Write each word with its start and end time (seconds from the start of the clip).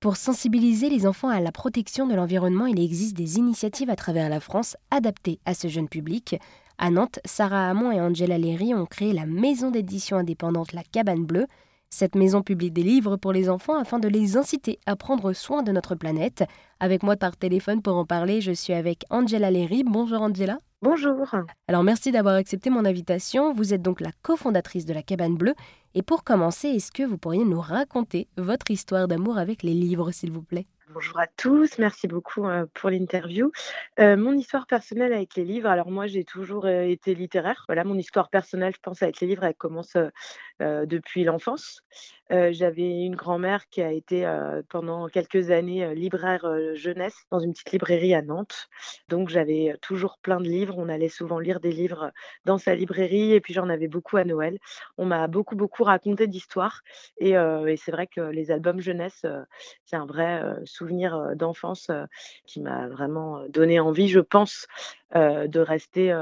Pour 0.00 0.16
sensibiliser 0.16 0.90
les 0.90 1.06
enfants 1.06 1.30
à 1.30 1.40
la 1.40 1.52
protection 1.52 2.06
de 2.06 2.14
l'environnement, 2.14 2.66
il 2.66 2.78
existe 2.78 3.16
des 3.16 3.38
initiatives 3.38 3.88
à 3.88 3.96
travers 3.96 4.28
la 4.28 4.40
France 4.40 4.76
adaptées 4.90 5.40
à 5.46 5.54
ce 5.54 5.68
jeune 5.68 5.88
public. 5.88 6.36
À 6.76 6.90
Nantes, 6.90 7.18
Sarah 7.24 7.70
Hamon 7.70 7.90
et 7.90 8.00
Angela 8.00 8.36
Léry 8.36 8.74
ont 8.74 8.84
créé 8.84 9.14
la 9.14 9.24
maison 9.24 9.70
d'édition 9.70 10.18
indépendante 10.18 10.74
La 10.74 10.82
Cabane 10.82 11.24
Bleue. 11.24 11.46
Cette 11.88 12.14
maison 12.14 12.42
publie 12.42 12.70
des 12.70 12.82
livres 12.82 13.16
pour 13.16 13.32
les 13.32 13.48
enfants 13.48 13.78
afin 13.78 13.98
de 13.98 14.08
les 14.08 14.36
inciter 14.36 14.78
à 14.84 14.96
prendre 14.96 15.32
soin 15.32 15.62
de 15.62 15.72
notre 15.72 15.94
planète. 15.94 16.44
Avec 16.78 17.02
moi 17.02 17.16
par 17.16 17.34
téléphone 17.38 17.80
pour 17.80 17.96
en 17.96 18.04
parler, 18.04 18.42
je 18.42 18.52
suis 18.52 18.74
avec 18.74 19.04
Angela 19.08 19.50
Léry. 19.50 19.82
Bonjour 19.82 20.20
Angela. 20.20 20.58
Bonjour. 20.82 21.34
Alors 21.68 21.82
merci 21.82 22.12
d'avoir 22.12 22.34
accepté 22.34 22.68
mon 22.68 22.84
invitation. 22.84 23.52
Vous 23.52 23.72
êtes 23.72 23.80
donc 23.80 24.00
la 24.02 24.10
cofondatrice 24.22 24.84
de 24.84 24.92
la 24.92 25.02
Cabane 25.02 25.36
Bleue. 25.36 25.54
Et 25.94 26.02
pour 26.02 26.22
commencer, 26.22 26.68
est-ce 26.68 26.92
que 26.92 27.02
vous 27.02 27.16
pourriez 27.16 27.44
nous 27.44 27.60
raconter 27.60 28.28
votre 28.36 28.70
histoire 28.70 29.08
d'amour 29.08 29.38
avec 29.38 29.62
les 29.62 29.72
livres, 29.72 30.10
s'il 30.10 30.30
vous 30.30 30.42
plaît? 30.42 30.66
Bonjour 30.90 31.18
à 31.18 31.26
tous, 31.26 31.78
merci 31.78 32.06
beaucoup 32.06 32.46
euh, 32.46 32.64
pour 32.72 32.90
l'interview. 32.90 33.50
Euh, 33.98 34.16
mon 34.16 34.34
histoire 34.34 34.66
personnelle 34.66 35.12
avec 35.12 35.34
les 35.34 35.44
livres, 35.44 35.68
alors 35.68 35.90
moi 35.90 36.06
j'ai 36.06 36.24
toujours 36.24 36.64
euh, 36.64 36.82
été 36.82 37.14
littéraire. 37.14 37.64
Voilà, 37.68 37.82
mon 37.82 37.98
histoire 37.98 38.28
personnelle, 38.28 38.72
je 38.74 38.80
pense, 38.80 39.02
avec 39.02 39.20
les 39.20 39.26
livres, 39.26 39.44
elle 39.44 39.54
commence 39.54 39.96
depuis 40.60 41.24
l'enfance. 41.24 41.82
J'avais 42.30 43.04
une 43.04 43.14
grand-mère 43.14 43.68
qui 43.68 43.82
a 43.82 43.92
été 43.92 44.28
pendant 44.68 45.06
quelques 45.08 45.50
années 45.50 45.94
libraire 45.94 46.44
jeunesse 46.74 47.14
dans 47.30 47.38
une 47.38 47.52
petite 47.52 47.72
librairie 47.72 48.14
à 48.14 48.22
Nantes. 48.22 48.68
Donc 49.08 49.28
j'avais 49.28 49.76
toujours 49.80 50.18
plein 50.20 50.40
de 50.40 50.48
livres. 50.48 50.74
On 50.76 50.88
allait 50.88 51.08
souvent 51.08 51.38
lire 51.38 51.60
des 51.60 51.70
livres 51.70 52.10
dans 52.44 52.58
sa 52.58 52.74
librairie 52.74 53.32
et 53.32 53.40
puis 53.40 53.54
j'en 53.54 53.68
avais 53.68 53.86
beaucoup 53.86 54.16
à 54.16 54.24
Noël. 54.24 54.58
On 54.98 55.06
m'a 55.06 55.28
beaucoup, 55.28 55.54
beaucoup 55.54 55.84
raconté 55.84 56.26
d'histoires. 56.26 56.82
Et, 57.18 57.30
et 57.30 57.76
c'est 57.76 57.92
vrai 57.92 58.06
que 58.08 58.20
les 58.20 58.50
albums 58.50 58.80
jeunesse, 58.80 59.24
c'est 59.84 59.96
un 59.96 60.06
vrai 60.06 60.42
souvenir 60.64 61.36
d'enfance 61.36 61.90
qui 62.46 62.60
m'a 62.60 62.88
vraiment 62.88 63.46
donné 63.48 63.78
envie, 63.78 64.08
je 64.08 64.20
pense, 64.20 64.66
de 65.14 65.60
rester 65.60 66.12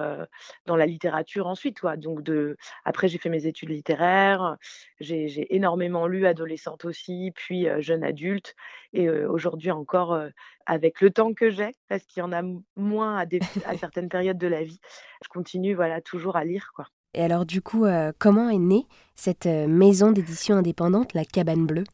dans 0.66 0.76
la 0.76 0.86
littérature 0.86 1.46
ensuite. 1.46 1.78
Donc 1.96 2.22
de... 2.22 2.56
Après, 2.84 3.08
j'ai 3.08 3.18
fait 3.18 3.28
mes 3.28 3.46
études 3.46 3.70
littéraires, 3.70 4.56
j'ai 5.00 5.54
énormément 5.54 6.06
lu 6.06 6.26
adolescente 6.26 6.84
aussi, 6.84 7.32
puis 7.34 7.66
jeune 7.78 8.04
adulte, 8.04 8.54
et 8.92 9.08
aujourd'hui 9.08 9.70
encore, 9.70 10.18
avec 10.66 11.00
le 11.00 11.10
temps 11.10 11.32
que 11.32 11.50
j'ai, 11.50 11.72
parce 11.88 12.04
qu'il 12.04 12.20
y 12.20 12.24
en 12.24 12.32
a 12.32 12.42
moins 12.76 13.16
à, 13.16 13.24
à, 13.66 13.76
certaines 13.78 14.08
périodes 14.08 14.38
de 14.38 14.48
la 14.48 14.62
vie, 14.62 14.80
je 15.22 15.28
continue 15.28 15.74
voilà, 15.74 16.00
toujours 16.00 16.36
à 16.36 16.44
lire. 16.44 16.70
Quoi. 16.74 16.86
Et 17.14 17.22
alors 17.22 17.46
du 17.46 17.62
coup, 17.62 17.86
comment 18.18 18.48
est 18.48 18.58
née 18.58 18.86
cette 19.14 19.46
maison 19.46 20.12
d'édition 20.12 20.56
indépendante, 20.56 21.14
la 21.14 21.24
Cabane 21.24 21.66
Bleue? 21.66 21.84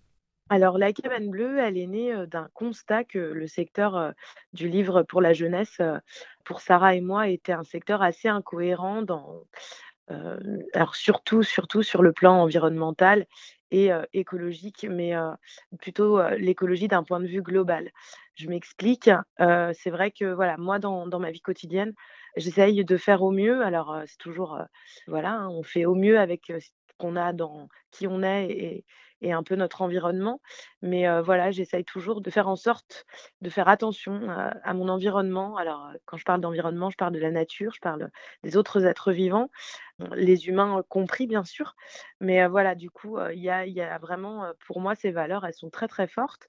Alors, 0.51 0.79
la 0.79 0.93
cabane 0.93 1.31
bleue, 1.31 1.59
elle 1.59 1.79
est 1.79 1.87
née 1.87 2.27
d'un 2.27 2.49
constat 2.55 3.05
que 3.05 3.19
le 3.19 3.47
secteur 3.47 4.13
du 4.53 4.69
livre 4.69 5.03
pour 5.05 5.21
la 5.21 5.33
jeunesse, 5.33 5.81
pour 6.45 6.61
Sarah 6.61 6.95
et 6.97 7.01
moi, 7.01 7.29
était 7.29 7.53
un 7.53 7.63
secteur 7.63 8.03
assez 8.03 8.29
incohérent 8.29 9.03
dans, 9.03 9.45
alors 10.75 10.97
surtout, 10.97 11.43
surtout 11.45 11.83
sur 11.85 12.03
le 12.03 12.13
plan 12.13 12.43
environnemental 12.43 13.27
et 13.71 13.91
écologique, 14.13 14.87
mais 14.91 15.13
plutôt 15.79 16.21
l'écologie 16.31 16.89
d'un 16.89 17.05
point 17.05 17.21
de 17.21 17.27
vue 17.29 17.43
global. 17.43 17.91
Je 18.35 18.49
m'explique. 18.49 19.09
c'est 19.39 19.91
vrai 19.91 20.11
que 20.11 20.33
voilà, 20.33 20.57
moi, 20.57 20.81
dans, 20.81 21.07
dans 21.07 21.21
ma 21.21 21.31
vie 21.31 21.41
quotidienne, 21.41 21.95
j'essaye 22.37 22.85
de 22.85 22.97
faire 22.97 23.23
au 23.23 23.31
mieux. 23.31 23.63
Alors, 23.63 24.01
c'est 24.07 24.19
toujours, 24.19 24.59
voilà, 25.07 25.33
hein, 25.33 25.49
on 25.49 25.63
fait 25.63 25.85
au 25.85 25.95
mieux 25.95 26.19
avec 26.19 26.47
ce 26.49 26.69
qu'on 26.99 27.15
a 27.15 27.33
dans 27.33 27.69
qui 27.93 28.09
on 28.09 28.23
est 28.23 28.51
et, 28.51 28.85
et 29.23 29.33
un 29.33 29.43
peu 29.43 29.55
notre 29.55 29.83
environnement. 29.83 30.41
Mais 30.83 31.07
voilà, 31.23 31.51
j'essaye 31.51 31.85
toujours 31.85 32.21
de 32.21 32.31
faire 32.31 32.49
en 32.49 32.57
sorte 32.57 33.07
de 33.43 33.51
faire 33.51 33.69
attention 33.69 34.29
à, 34.65 34.75
mon 34.75 34.89
environnement. 34.89 35.57
Alors, 35.57 35.91
quand 36.07 36.17
je 36.17 36.25
parle 36.25 36.41
d'environnement, 36.41 36.91
je 36.91 36.97
parle 36.97 37.13
de 37.13 37.19
la 37.19 37.31
nature, 37.31 37.73
je 37.75 37.81
parle 37.81 38.11
des 38.43 38.57
autres 38.57 38.85
êtres 38.87 39.13
vivants, 39.13 39.51
les 40.15 40.49
humains 40.49 40.83
compris, 40.89 41.27
bien 41.27 41.45
sûr. 41.45 41.75
Mais 42.21 42.47
voilà, 42.47 42.75
du 42.75 42.91
coup, 42.91 43.19
il 43.33 43.41
y, 43.41 43.51
a, 43.51 43.99
vraiment, 43.99 44.47
pour 44.67 44.81
moi, 44.81 44.95
ces 44.95 45.11
valeurs, 45.11 45.45
elles 45.45 45.55
sont 45.55 45.71
très, 45.71 45.89
très 45.89 46.07
fortes. 46.07 46.49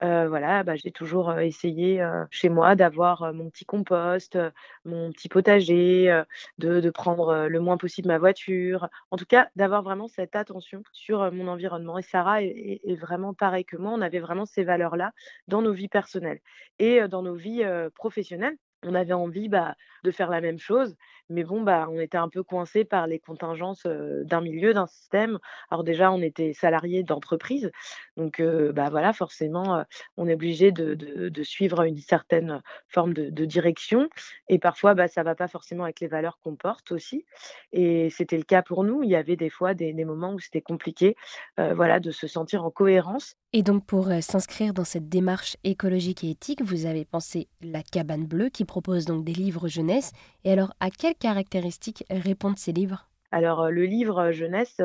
voilà, 0.00 0.62
bah, 0.64 0.76
j'ai 0.76 0.90
toujours 0.90 1.38
essayé 1.38 2.06
chez 2.30 2.48
moi 2.48 2.74
d'avoir 2.74 3.32
mon 3.32 3.50
petit 3.50 3.64
compost, 3.64 4.38
mon 4.84 5.12
petit 5.12 5.28
potager, 5.28 6.22
de, 6.58 6.90
prendre 6.90 7.46
le 7.48 7.60
moins 7.60 7.76
possible 7.76 8.08
ma 8.08 8.18
voiture. 8.18 8.88
En 9.10 9.16
tout 9.16 9.26
cas, 9.26 9.48
d'avoir 9.56 9.82
vraiment 9.82 10.08
cette 10.08 10.36
attention 10.36 10.82
sur 10.92 11.30
mon 11.32 11.48
environnement. 11.48 11.98
Et 11.98 12.02
Sarah 12.02 12.42
est, 12.42 12.80
est 12.84 12.96
vraiment 12.96 13.34
pareil 13.34 13.64
que 13.64 13.76
moi. 13.76 13.92
On 13.92 14.00
avait 14.00 14.20
vraiment 14.20 14.46
ces 14.46 14.64
valeurs-là 14.64 15.12
dans 15.48 15.62
nos 15.62 15.72
vies 15.72 15.88
personnelles 15.88 16.40
et 16.78 17.06
dans 17.08 17.22
nos 17.22 17.34
vies 17.34 17.64
professionnelles 17.94 18.56
on 18.82 18.94
avait 18.94 19.12
envie 19.12 19.48
bah, 19.48 19.76
de 20.04 20.10
faire 20.10 20.30
la 20.30 20.40
même 20.40 20.58
chose, 20.58 20.96
mais 21.30 21.44
bon, 21.44 21.62
bah, 21.62 21.86
on 21.90 21.98
était 21.98 22.18
un 22.18 22.28
peu 22.28 22.42
coincé 22.42 22.84
par 22.84 23.06
les 23.06 23.18
contingences 23.18 23.86
d'un 23.86 24.40
milieu, 24.40 24.74
d'un 24.74 24.86
système. 24.86 25.38
Alors 25.70 25.84
déjà, 25.84 26.12
on 26.12 26.20
était 26.20 26.52
salarié 26.52 27.02
d'entreprise, 27.02 27.70
donc 28.16 28.42
bah, 28.42 28.88
voilà, 28.90 29.12
forcément, 29.12 29.84
on 30.16 30.28
est 30.28 30.34
obligé 30.34 30.72
de, 30.72 31.42
suivre 31.42 31.82
une 31.82 31.98
certaine 31.98 32.62
forme 32.88 33.14
de, 33.14 33.44
direction, 33.44 34.08
et 34.48 34.58
parfois, 34.58 34.94
bah, 34.94 35.08
ça 35.08 35.22
va 35.22 35.34
pas 35.34 35.48
forcément 35.48 35.84
avec 35.84 36.00
les 36.00 36.08
valeurs 36.08 36.38
qu'on 36.42 36.56
porte 36.56 36.92
aussi. 36.92 37.24
Et 37.72 38.10
c'était 38.10 38.36
le 38.36 38.42
cas 38.42 38.62
pour 38.62 38.84
nous. 38.84 39.02
Il 39.02 39.10
y 39.10 39.16
avait 39.16 39.36
des 39.36 39.50
fois 39.50 39.74
des, 39.74 39.92
moments 40.04 40.34
où 40.34 40.38
c'était 40.38 40.60
compliqué, 40.60 41.16
voilà, 41.56 42.00
de 42.00 42.10
se 42.10 42.26
sentir 42.26 42.64
en 42.64 42.70
cohérence. 42.70 43.36
Et 43.52 43.62
donc, 43.62 43.84
pour 43.84 44.08
s'inscrire 44.20 44.74
dans 44.74 44.84
cette 44.84 45.08
démarche 45.08 45.56
écologique 45.64 46.22
et 46.24 46.30
éthique, 46.30 46.62
vous 46.62 46.86
avez 46.86 47.04
pensé 47.04 47.48
la 47.60 47.82
cabane 47.82 48.26
bleue 48.26 48.48
qui 48.48 48.64
propose 48.64 49.04
donc 49.04 49.24
des 49.24 49.32
livres 49.32 49.68
jeunesse. 49.68 50.12
Et 50.44 50.52
alors, 50.52 50.72
à 50.80 50.90
quelles 50.90 51.14
caractéristiques 51.20 52.04
répondent 52.10 52.58
ces 52.58 52.72
livres? 52.72 53.08
Alors, 53.32 53.70
le 53.70 53.84
livre 53.84 54.32
jeunesse, 54.32 54.80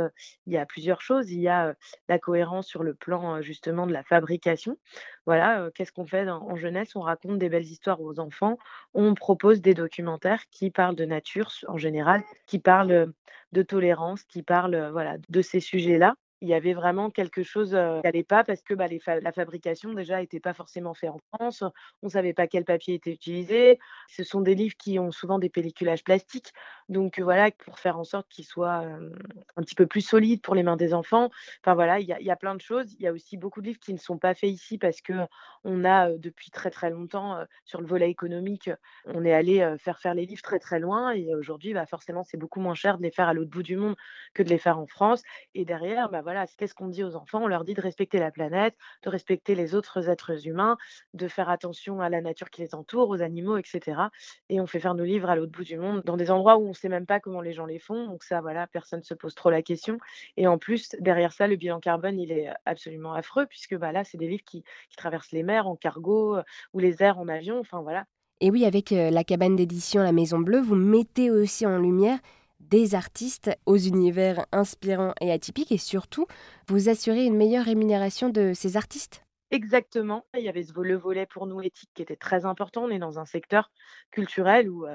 il 0.46 0.54
y 0.54 0.58
a 0.58 0.66
plusieurs 0.68 1.02
choses. 1.02 1.32
Il 1.32 1.40
y 1.40 1.48
a 1.48 1.76
la 2.08 2.20
cohérence 2.20 2.68
sur 2.68 2.84
le 2.84 2.94
plan 2.94 3.42
justement 3.42 3.88
de 3.88 3.94
la 3.94 4.04
fabrication. 4.04 4.78
Voilà, 5.26 5.70
qu'est-ce 5.74 5.92
qu'on 5.92 6.06
fait 6.06 6.30
en 6.30 6.56
jeunesse? 6.56 6.96
On 6.96 7.02
raconte 7.02 7.40
des 7.40 7.50
belles 7.50 7.64
histoires 7.66 8.02
aux 8.02 8.20
enfants. 8.20 8.58
On 8.94 9.16
propose 9.16 9.62
des 9.62 9.74
documentaires 9.74 10.44
qui 10.52 10.70
parlent 10.70 10.96
de 10.96 11.06
nature 11.06 11.52
en 11.68 11.78
général, 11.78 12.24
qui 12.46 12.60
parlent 12.60 13.14
de 13.52 13.62
tolérance, 13.64 14.24
qui 14.24 14.44
parlent 14.44 14.90
voilà, 14.92 15.18
de 15.28 15.42
ces 15.42 15.60
sujets-là 15.60 16.16
il 16.42 16.50
y 16.50 16.54
avait 16.54 16.74
vraiment 16.74 17.10
quelque 17.10 17.44
chose 17.44 17.70
qui 17.70 17.76
n'allait 17.76 18.24
pas 18.24 18.44
parce 18.44 18.62
que 18.62 18.74
bah, 18.74 18.88
la 19.08 19.32
fabrication 19.32 19.94
déjà 19.94 20.20
n'était 20.20 20.40
pas 20.40 20.54
forcément 20.54 20.94
faite 20.94 21.10
en 21.10 21.20
France. 21.34 21.64
On 22.02 22.08
ne 22.08 22.12
savait 22.12 22.34
pas 22.34 22.48
quel 22.48 22.66
papier 22.66 22.96
était 22.96 23.12
utilisé. 23.12 23.80
Ce 24.10 24.24
sont 24.24 24.42
des 24.42 24.56
livres 24.56 24.76
qui 24.78 25.00
ont 25.00 25.12
souvent 25.12 25.40
des 25.40 25.50
pelliculages 25.50 26.04
plastiques. 26.04 26.52
Donc 26.90 27.20
voilà, 27.20 27.52
pour 27.52 27.80
faire 27.80 27.98
en 27.98 28.04
sorte 28.04 28.28
qu'ils 28.30 28.46
soient 28.46 28.84
un 29.56 29.62
petit 29.62 29.76
peu 29.76 29.88
plus 29.88 30.02
solides 30.02 30.42
pour 30.42 30.56
les 30.56 30.64
mains 30.64 30.76
des 30.76 30.94
enfants. 30.94 31.30
Enfin 31.64 31.74
voilà, 31.74 32.00
il 32.00 32.08
y, 32.08 32.32
a 32.32 32.36
plein 32.36 32.56
de 32.56 32.62
choses. 32.62 32.94
Il 32.94 33.02
y 33.02 33.08
a 33.08 33.12
aussi 33.12 33.38
beaucoup 33.38 33.62
de 33.62 33.68
livres 33.68 33.80
qui 33.80 33.94
ne 33.94 34.00
sont 34.00 34.18
pas 34.18 34.34
faits 34.34 34.52
ici 34.52 34.78
parce 34.78 35.02
que 35.02 35.14
on 35.64 35.84
a 35.84 36.12
depuis 36.12 36.52
très 36.52 36.70
très 36.70 36.90
longtemps 36.90 37.44
sur 37.64 37.82
le 37.82 37.88
volet 37.88 38.10
économique, 38.10 38.70
on 39.06 39.26
est 39.26 39.34
allé 39.34 39.76
faire 39.80 40.00
faire 40.00 40.14
les 40.14 40.26
livres 40.26 40.42
très 40.42 40.60
très 40.60 40.80
loin 40.80 41.12
et 41.12 41.34
aujourd'hui, 41.34 41.74
bah, 41.74 41.86
forcément, 41.86 42.24
c'est 42.24 42.38
beaucoup 42.38 42.60
moins 42.60 42.76
cher 42.76 42.98
de 42.98 43.04
les 43.04 43.12
faire 43.12 43.28
à 43.28 43.34
l'autre 43.34 43.50
bout 43.50 43.64
du 43.64 43.78
monde 43.78 43.96
que 44.34 44.44
de 44.44 44.50
les 44.50 44.58
faire 44.58 44.78
en 44.78 44.88
France. 44.88 45.24
Et 45.54 45.66
derrière, 45.66 46.10
bah, 46.10 46.22
voilà, 46.26 46.48
qu'est-ce 46.58 46.74
qu'on 46.74 46.88
dit 46.88 47.04
aux 47.04 47.16
enfants? 47.16 47.44
On 47.44 47.48
leur 47.48 47.64
dit 47.64 47.76
de 47.76 47.82
respecter 47.82 48.18
la 48.18 48.32
planète, 48.32 48.76
de 49.04 49.10
respecter 49.12 49.54
les 49.54 49.76
autres 49.76 50.10
êtres 50.10 50.48
humains, 50.48 50.76
de 51.14 51.28
faire 51.28 51.50
attention 51.50 52.02
à 52.02 52.10
la 52.10 52.20
nature 52.20 52.50
qui 52.50 52.62
les 52.62 52.74
entoure, 52.74 53.10
aux 53.10 53.22
animaux, 53.22 53.58
etc. 53.58 54.02
Et 54.50 54.60
on 54.60 54.66
fait 54.66 54.80
faire 54.80 54.96
nos 54.96 55.04
livres 55.04 55.30
à 55.30 55.36
l'autre 55.36 55.52
bout 55.52 55.64
du 55.64 55.78
monde, 55.78 56.02
dans 56.04 56.18
des 56.18 56.32
endroits 56.32 56.58
où 56.58 56.66
on 56.66 56.70
ne 56.70 56.74
sait 56.74 56.90
même 56.90 57.06
pas 57.06 57.20
comment 57.20 57.42
les 57.42 57.54
gens 57.54 57.68
les 57.68 57.78
font. 57.78 58.08
Donc 58.08 58.24
ça, 58.24 58.42
voilà, 58.42 58.66
personne 58.66 59.02
ne 59.02 59.06
se 59.06 59.14
pose 59.14 59.36
trop 59.36 59.52
la 59.52 59.62
question. 59.62 60.00
Et 60.36 60.48
en 60.48 60.58
plus, 60.58 60.96
derrière 61.00 61.32
ça, 61.32 61.46
le 61.46 61.58
bilan 61.58 61.80
carbone, 61.80 62.20
il 62.20 62.32
est 62.32 62.50
absolument 62.66 63.14
affreux, 63.14 63.46
puisque 63.46 63.78
bah, 63.78 63.92
là, 63.92 64.04
c'est 64.04 64.18
des 64.18 64.28
livres 64.28 64.44
qui, 64.44 64.64
traversent 64.98 65.32
les 65.32 65.44
mers 65.44 65.68
en 65.68 65.76
cargo 65.76 66.40
ou 66.74 66.80
les 66.80 67.04
airs 67.04 67.20
en 67.20 67.28
avion. 67.28 67.60
Enfin 67.60 67.82
voilà. 67.82 68.06
Et 68.42 68.50
oui, 68.50 68.66
avec 68.66 68.90
la 68.90 69.24
cabane 69.24 69.56
d'édition 69.56 70.02
La 70.02 70.12
Maison 70.12 70.40
Bleue, 70.40 70.62
vous 70.62 70.76
mettez 70.76 71.30
aussi 71.30 71.66
en 71.66 71.78
lumière 71.78 72.18
des 72.60 72.96
artistes 72.96 73.52
aux 73.66 73.78
univers 73.78 74.46
inspirants 74.52 75.14
et 75.22 75.32
atypiques 75.32 75.72
et 75.72 75.78
surtout 75.78 76.26
vous 76.68 76.90
assurez 76.90 77.26
une 77.26 77.36
meilleure 77.38 77.66
rémunération 77.66 78.30
de 78.30 78.54
ces 78.54 78.78
artistes? 78.78 79.24
Exactement. 79.52 80.26
Il 80.36 80.44
y 80.44 80.50
avait 80.50 80.66
le 80.76 80.96
volet 80.98 81.26
pour 81.26 81.46
nous 81.48 81.62
éthique 81.62 81.92
qui 81.94 82.02
était 82.02 82.16
très 82.16 82.46
important. 82.46 82.84
On 82.86 82.90
est 82.90 83.00
dans 83.00 83.20
un 83.20 83.26
secteur 83.26 83.72
culturel 84.12 84.70
où 84.70 84.86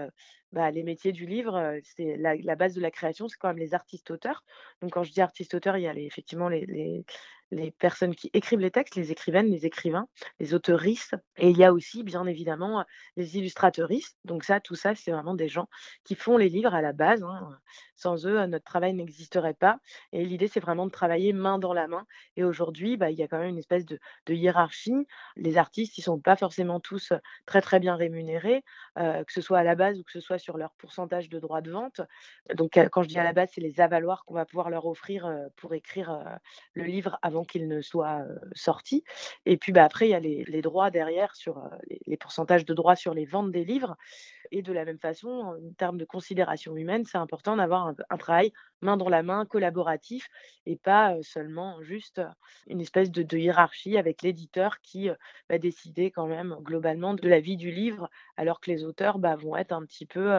bah, 0.52 0.70
les 0.70 0.82
métiers 0.82 1.12
du 1.12 1.26
livre, 1.26 1.78
c'est 1.82 2.16
la, 2.16 2.56
base 2.56 2.74
de 2.74 2.80
la 2.80 2.90
création, 2.90 3.28
c'est 3.28 3.36
quand 3.38 3.48
même 3.48 3.58
les 3.58 3.74
artistes-auteurs. 3.74 4.44
Donc 4.82 4.92
quand 4.92 5.02
je 5.02 5.12
dis 5.12 5.20
artistes-auteurs, 5.20 5.76
il 5.76 5.82
y 5.82 5.88
a 5.88 5.94
effectivement 5.94 6.48
les, 6.48 7.04
les 7.50 7.70
personnes 7.72 8.14
qui 8.14 8.30
écrivent 8.32 8.60
les 8.60 8.70
textes, 8.70 8.94
les 8.94 9.10
écrivaines, 9.10 9.50
les 9.50 9.66
écrivains, 9.66 10.08
les 10.38 10.54
auteuristes. 10.54 11.16
Et 11.36 11.50
il 11.50 11.56
y 11.56 11.64
a 11.64 11.72
aussi, 11.72 12.02
bien 12.02 12.26
évidemment, 12.26 12.84
les 13.16 13.36
illustrateuristes. 13.38 14.16
Donc 14.24 14.44
ça, 14.44 14.60
tout 14.60 14.74
ça, 14.74 14.94
c'est 14.94 15.10
vraiment 15.10 15.34
des 15.34 15.48
gens 15.48 15.68
qui 16.04 16.14
font 16.14 16.36
les 16.36 16.48
livres 16.48 16.74
à 16.74 16.82
la 16.82 16.92
base. 16.92 17.22
Hein. 17.22 17.58
Sans 17.96 18.26
eux, 18.26 18.46
notre 18.46 18.64
travail 18.64 18.94
n'existerait 18.94 19.54
pas. 19.54 19.78
Et 20.12 20.24
l'idée, 20.24 20.48
c'est 20.48 20.60
vraiment 20.60 20.86
de 20.86 20.90
travailler 20.90 21.32
main 21.32 21.58
dans 21.58 21.72
la 21.72 21.88
main. 21.88 22.06
Et 22.36 22.44
aujourd'hui, 22.44 22.96
bah, 22.96 23.10
il 23.10 23.18
y 23.18 23.22
a 23.22 23.28
quand 23.28 23.38
même 23.38 23.50
une 23.50 23.58
espèce 23.58 23.84
de, 23.84 23.98
hiérarchie. 24.28 25.06
Les 25.36 25.58
artistes, 25.58 25.98
ils 25.98 26.02
ne 26.02 26.04
sont 26.04 26.20
pas 26.20 26.36
forcément 26.36 26.78
tous 26.78 27.12
très, 27.46 27.60
très 27.60 27.80
bien 27.80 27.96
rémunérés, 27.96 28.62
que 28.96 29.32
ce 29.32 29.40
soit 29.40 29.58
à 29.58 29.64
la 29.64 29.74
base 29.74 29.98
ou 29.98 30.04
que 30.04 30.12
ce 30.12 30.20
soit 30.20 30.38
sur 30.40 30.58
leur 30.58 30.72
pourcentage 30.72 31.28
de 31.28 31.38
droits 31.38 31.60
de 31.60 31.70
vente. 31.70 32.00
Donc, 32.54 32.78
quand 32.90 33.02
je 33.02 33.08
dis 33.08 33.18
à 33.18 33.24
la 33.24 33.32
base, 33.32 33.50
c'est 33.54 33.60
les 33.60 33.80
avaloirs 33.80 34.24
qu'on 34.24 34.34
va 34.34 34.44
pouvoir 34.44 34.70
leur 34.70 34.86
offrir 34.86 35.32
pour 35.56 35.74
écrire 35.74 36.24
le 36.74 36.84
livre 36.84 37.18
avant 37.22 37.44
qu'il 37.44 37.68
ne 37.68 37.80
soit 37.80 38.24
sorti. 38.54 39.04
Et 39.46 39.56
puis, 39.56 39.72
bah, 39.72 39.84
après, 39.84 40.08
il 40.08 40.10
y 40.10 40.14
a 40.14 40.20
les, 40.20 40.62
droits 40.62 40.90
derrière 40.90 41.34
sur 41.36 41.62
les, 42.06 42.16
pourcentages 42.16 42.64
de 42.64 42.74
droits 42.74 42.96
sur 42.96 43.14
les 43.14 43.24
ventes 43.24 43.52
des 43.52 43.64
livres. 43.64 43.96
Et 44.52 44.62
de 44.62 44.72
la 44.72 44.84
même 44.84 44.98
façon, 44.98 45.28
en 45.28 45.72
termes 45.76 45.98
de 45.98 46.04
considération 46.04 46.76
humaine, 46.76 47.04
c'est 47.04 47.18
important 47.18 47.56
d'avoir 47.56 47.94
un, 48.10 48.16
travail 48.16 48.52
main 48.82 48.96
dans 48.96 49.08
la 49.08 49.22
main, 49.22 49.46
collaboratif, 49.46 50.28
et 50.66 50.76
pas 50.76 51.16
seulement 51.22 51.80
juste 51.82 52.20
une 52.66 52.80
espèce 52.80 53.10
de, 53.10 53.36
hiérarchie 53.36 53.96
avec 53.96 54.22
l'éditeur 54.22 54.80
qui 54.80 55.08
va 55.48 55.58
décider 55.58 56.10
quand 56.10 56.26
même 56.26 56.56
globalement 56.60 57.14
de 57.14 57.28
la 57.28 57.40
vie 57.40 57.56
du 57.56 57.70
livre, 57.70 58.10
alors 58.36 58.60
que 58.60 58.70
les 58.70 58.84
auteurs 58.84 59.18
bah, 59.18 59.36
vont 59.36 59.56
être 59.56 59.72
un 59.72 59.84
petit 59.84 60.06
peu, 60.06 60.29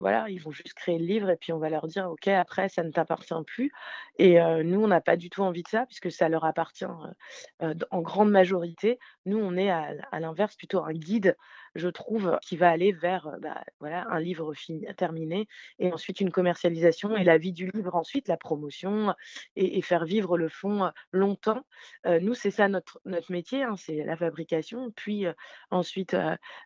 voilà, 0.00 0.28
ils 0.28 0.40
vont 0.40 0.50
juste 0.50 0.74
créer 0.74 0.98
le 0.98 1.06
livre 1.06 1.30
et 1.30 1.36
puis 1.36 1.52
on 1.52 1.58
va 1.58 1.70
leur 1.70 1.86
dire, 1.86 2.10
OK, 2.10 2.28
après, 2.28 2.68
ça 2.68 2.82
ne 2.82 2.90
t'appartient 2.90 3.34
plus. 3.46 3.72
Et 4.18 4.38
nous, 4.64 4.82
on 4.82 4.88
n'a 4.88 5.00
pas 5.00 5.16
du 5.16 5.30
tout 5.30 5.42
envie 5.42 5.62
de 5.62 5.68
ça, 5.68 5.86
puisque 5.86 6.10
ça 6.10 6.28
leur 6.28 6.44
appartient 6.44 6.84
en 6.84 8.00
grande 8.02 8.30
majorité. 8.30 8.98
Nous, 9.24 9.38
on 9.38 9.56
est 9.56 9.70
à, 9.70 9.94
l'inverse 10.20 10.56
plutôt 10.56 10.84
un 10.84 10.92
guide 10.92 11.36
je 11.76 11.88
trouve, 11.88 12.38
qui 12.42 12.56
va 12.56 12.70
aller 12.70 12.92
vers 12.92 13.30
bah, 13.40 13.62
voilà, 13.80 14.06
un 14.10 14.18
livre 14.18 14.54
fini, 14.54 14.86
terminé 14.96 15.46
et 15.78 15.92
ensuite 15.92 16.20
une 16.20 16.30
commercialisation 16.30 17.16
et 17.16 17.24
la 17.24 17.38
vie 17.38 17.52
du 17.52 17.70
livre 17.70 17.94
ensuite, 17.94 18.28
la 18.28 18.36
promotion 18.36 19.14
et, 19.56 19.82
faire 19.82 20.04
vivre 20.04 20.38
le 20.38 20.48
fond 20.48 20.90
longtemps. 21.12 21.62
nous, 22.04 22.34
c'est 22.34 22.50
ça 22.50 22.68
notre, 22.68 23.00
notre 23.04 23.30
métier, 23.30 23.62
hein, 23.62 23.76
c'est 23.76 24.04
la 24.04 24.16
fabrication, 24.16 24.90
puis 24.92 25.26
ensuite 25.70 26.16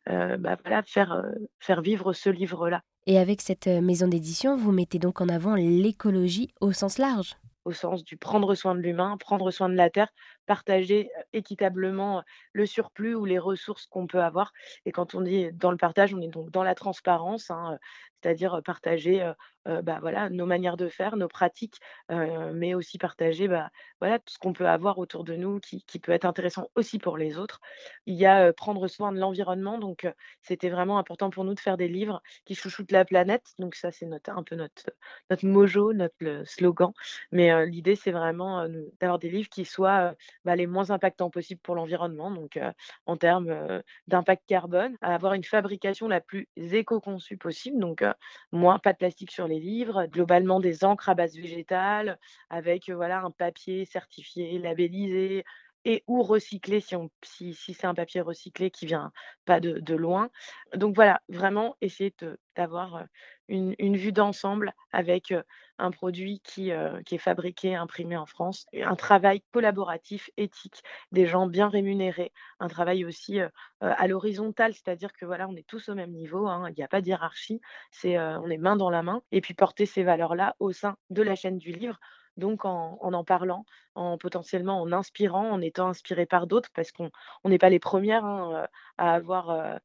bah, 0.07 0.57
faire, 0.87 1.25
faire 1.59 1.83
vivre 1.83 2.13
ce 2.13 2.31
livre-là. 2.31 2.70
Et 3.11 3.19
avec 3.19 3.41
cette 3.41 3.67
maison 3.67 4.07
d'édition, 4.07 4.57
vous 4.57 4.71
mettez 4.71 5.01
donc 5.01 5.21
en 5.21 5.29
avant 5.29 5.57
l'écologie 5.57 6.55
au 6.61 6.71
sens 6.71 6.97
large. 6.97 7.35
Au 7.65 7.73
sens 7.73 8.05
du 8.05 8.17
prendre 8.17 8.55
soin 8.55 8.77
de 8.77 8.81
l'humain, 8.81 9.17
prendre 9.17 9.51
soin 9.51 9.69
de 9.69 9.75
la 9.75 9.91
terre, 9.91 10.13
partager 10.51 11.13
équitablement 11.33 12.25
le 12.53 12.67
surplus 12.67 13.15
ou 13.15 13.25
les 13.25 13.39
ressources 13.39 13.87
qu'on 13.87 14.09
peut 14.09 14.21
avoir. 14.21 14.53
Et 14.85 14.91
quand 14.91 15.15
on 15.15 15.21
dit 15.21 15.53
dans 15.53 15.71
le 15.71 15.77
partage, 15.77 16.13
on 16.13 16.21
est 16.21 16.27
donc 16.27 16.51
dans 16.51 16.65
la 16.65 16.75
transparence, 16.75 17.53
hein, 17.53 17.79
c'est-à-dire 18.21 18.61
partager 18.65 19.33
bah, 19.67 19.99
voilà, 20.01 20.29
nos 20.31 20.47
manières 20.47 20.77
de 20.77 20.89
faire, 20.89 21.17
nos 21.17 21.29
pratiques, 21.29 21.79
mais 22.09 22.75
aussi 22.75 22.99
partager 22.99 23.47
bah, 23.47 23.71
voilà, 24.01 24.19
tout 24.19 24.35
ce 24.35 24.39
qu'on 24.39 24.53
peut 24.53 24.69
avoir 24.69 24.99
autour 24.99 25.25
de 25.25 25.37
nous 25.37 25.61
qui, 25.61 25.99
peut 26.01 26.13
être 26.13 26.25
intéressant 26.25 26.69
aussi 26.75 26.99
pour 26.99 27.17
les 27.17 27.39
autres. 27.39 27.61
Il 28.07 28.15
y 28.15 28.27
a 28.27 28.53
prendre 28.53 28.89
soin 28.89 29.13
de 29.13 29.19
l'environnement, 29.19 29.79
donc 29.79 30.07
c'était 30.43 30.71
vraiment 30.71 30.99
important 30.99 31.31
pour 31.31 31.45
nous 31.45 31.55
de 31.55 31.61
faire 31.61 31.77
des 31.77 31.89
livres 31.89 32.23
qui 32.45 32.55
chouchoutent 32.55 32.93
la 32.93 33.05
planète. 33.05 33.55
Donc 33.59 33.75
ça, 33.75 33.93
c'est 33.93 34.07
notre, 34.07 34.31
un 34.31 34.43
peu 34.43 34.57
notre, 34.57 34.91
notre 35.31 35.47
mojo, 35.47 35.93
notre 35.93 36.43
slogan. 36.45 36.93
Mais 37.33 37.67
l'idée, 37.67 37.97
c'est 37.97 38.13
vraiment 38.13 38.67
d'avoir 39.01 39.19
des 39.19 39.31
livres 39.31 39.49
qui 39.49 39.65
soient 39.65 40.15
bah, 40.45 40.57
les 40.57 40.67
moins 40.67 40.91
impactants 40.91 41.31
possibles 41.31 41.61
pour 41.61 41.75
l'environnement, 41.75 42.31
donc 42.31 42.59
en 43.07 43.17
termes 43.17 43.83
d'impact 44.09 44.45
carbone, 44.47 44.97
avoir 45.01 45.35
une 45.35 45.45
fabrication 45.45 46.09
la 46.09 46.21
plus 46.21 46.49
éco-conçue 46.57 47.37
possible, 47.37 47.79
donc 47.79 48.05
moins 48.53 48.79
pas 48.79 48.93
de 48.93 48.99
plastique 48.99 49.31
sur 49.31 49.47
les 49.47 49.61
livres, 49.61 50.07
globalement 50.07 50.61
des 50.61 50.85
encres 50.85 51.09
à 51.09 51.15
base 51.15 51.37
végétale, 51.37 52.19
avec 52.51 52.91
voilà 52.91 53.21
un 53.21 53.31
papier 53.31 53.85
certifié, 53.85 54.59
labellisé, 54.59 55.45
et 55.85 56.05
ou 56.07 56.23
recyclé 56.23 56.81
si, 57.23 57.55
c'est 57.55 57.85
un 57.85 57.95
papier 57.95 58.21
recyclé 58.21 58.71
qui 58.71 58.87
vient 58.87 59.13
pas 59.45 59.61
de, 59.61 59.95
loin. 59.95 60.31
Donc 60.75 60.95
voilà, 60.95 61.21
vraiment 61.29 61.77
essayer 61.81 62.15
d'avoir 62.57 63.05
une, 63.49 63.97
vue 63.97 64.13
d'ensemble 64.13 64.75
avec 64.93 65.35
un 65.79 65.91
produit 65.91 66.41
qui, 66.45 66.71
est 66.71 67.19
fabriqué, 67.19 67.75
imprimé 67.75 68.17
en 68.17 68.27
France, 68.27 68.67
un 68.75 68.95
travail 68.97 69.43
collaboratif, 69.53 70.31
éthique, 70.37 70.83
des 71.13 71.27
gens 71.27 71.47
bien 71.47 71.69
rémunérés, 71.69 72.33
un 72.61 72.69
travail 72.69 73.05
aussi 73.05 73.41
à 73.81 74.07
l'horizontale, 74.07 74.75
c'est-à-dire 74.75 75.13
que 75.13 75.25
voilà, 75.25 75.49
on 75.49 75.57
est 75.57 75.67
tous 75.67 75.89
au 75.89 75.95
même 75.95 76.13
niveau, 76.13 76.47
hein, 76.47 76.69
il 76.69 76.75
n'y 76.75 76.85
a 76.85 76.89
pas 76.89 77.01
de 77.01 77.07
hiérarchie, 77.07 77.61
c'est 77.91 78.19
on 78.19 78.49
est 78.49 78.59
main 78.59 78.77
dans 78.77 78.91
la 78.91 79.03
main, 79.03 79.23
et 79.33 79.41
puis 79.41 79.55
porter 79.55 79.87
ces 79.87 80.05
valeurs-là 80.05 80.55
au 80.61 80.73
sein 80.73 80.97
de 81.09 81.23
la 81.23 81.35
chaîne 81.35 81.59
du 81.59 81.73
livre 81.73 81.99
donc 82.37 82.65
en, 82.65 82.99
en, 83.01 83.25
parlant, 83.25 83.65
en 83.95 84.19
potentiellement 84.19 84.81
en 84.81 84.93
inspirant, 84.93 85.51
en 85.51 85.61
étant 85.61 85.89
inspiré 85.89 86.27
par 86.27 86.47
d'autres, 86.47 86.71
parce 86.75 86.93
qu'on 86.93 87.11
n'est 87.45 87.59
pas 87.59 87.71
les 87.71 87.79
premières 87.79 88.25
hein, 88.25 88.67
à 88.99 89.15
avoir 89.15 89.81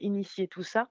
initié 0.00 0.48
tout 0.48 0.64
ça. 0.64 0.88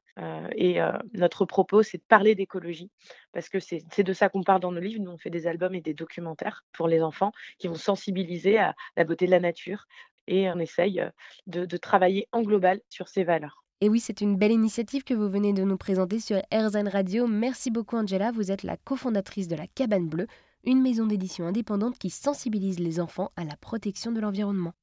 et 0.55 0.79
notre 1.13 1.45
propos, 1.45 1.83
c'est 1.83 1.97
de 1.97 2.03
parler 2.07 2.35
d'écologie, 2.35 2.91
parce 3.33 3.49
que 3.49 3.59
c'est 3.59 4.03
de 4.03 4.13
ça 4.13 4.29
qu'on 4.29 4.43
parle 4.43 4.61
dans 4.61 4.71
nos 4.71 4.79
livres. 4.79 5.03
Nous, 5.03 5.11
on 5.11 5.17
fait 5.17 5.29
des 5.29 5.47
albums 5.47 5.75
et 5.75 5.81
des 5.81 5.93
documentaires 5.93 6.63
pour 6.71 6.87
les 6.87 7.01
enfants 7.01 7.33
qui 7.57 7.67
vont 7.67 7.75
sensibiliser 7.75 8.57
à 8.57 8.75
la 8.95 9.03
beauté 9.03 9.25
de 9.25 9.31
la 9.31 9.39
nature, 9.39 9.85
et 10.27 10.49
on 10.49 10.59
essaye 10.59 11.03
de, 11.47 11.65
de 11.65 11.77
travailler 11.77 12.27
en 12.31 12.41
global 12.41 12.79
sur 12.89 13.09
ces 13.09 13.23
valeurs. 13.23 13.63
Et 13.81 13.87
oui, 13.87 14.01
c'est 14.01 14.19
une 14.19 14.35
belle 14.35 14.51
initiative 14.51 15.05
que 15.05 15.13
vous 15.13 15.29
venez 15.29 15.53
de 15.53 15.63
nous 15.63 15.77
présenter 15.77 16.19
sur 16.19 16.41
RZN 16.53 16.89
Radio. 16.89 17.27
Merci 17.27 17.71
beaucoup 17.71 17.95
Angela, 17.95 18.29
vous 18.31 18.51
êtes 18.51 18.63
la 18.63 18.75
cofondatrice 18.75 19.47
de 19.47 19.55
la 19.55 19.67
Cabane 19.67 20.09
Bleue, 20.09 20.27
une 20.65 20.81
maison 20.81 21.05
d'édition 21.05 21.47
indépendante 21.47 21.97
qui 21.97 22.09
sensibilise 22.09 22.79
les 22.79 22.99
enfants 22.99 23.31
à 23.35 23.43
la 23.43 23.55
protection 23.55 24.11
de 24.11 24.19
l'environnement. 24.19 24.73